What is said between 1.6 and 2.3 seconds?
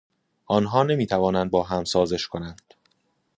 سازش